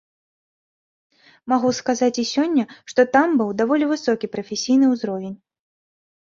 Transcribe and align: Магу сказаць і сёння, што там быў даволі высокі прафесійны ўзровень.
Магу 1.53 1.69
сказаць 1.79 2.21
і 2.23 2.25
сёння, 2.31 2.65
што 2.93 3.05
там 3.17 3.37
быў 3.43 3.53
даволі 3.61 3.91
высокі 3.93 4.31
прафесійны 4.33 4.85
ўзровень. 4.95 5.37